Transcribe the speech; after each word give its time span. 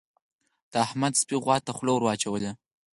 د 0.71 0.73
احمد 0.85 1.13
سپي 1.21 1.35
غوا 1.43 1.57
ته 1.65 1.71
خوله 1.77 1.91
ور 1.93 2.03
اچولې 2.13 2.39
ده. 2.47 2.51